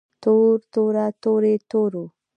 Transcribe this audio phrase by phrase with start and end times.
[0.23, 2.03] تور توره تورې تورو